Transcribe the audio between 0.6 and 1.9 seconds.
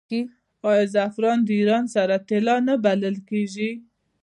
آیا زعفران د ایران